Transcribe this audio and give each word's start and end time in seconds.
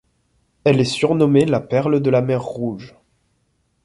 Elle 0.63 0.79
est 0.81 0.85
surnommée 0.85 1.45
la 1.45 1.59
perle 1.59 1.99
de 2.01 2.09
la 2.09 2.23
mer 2.23 2.41
Rouge. 2.41 2.95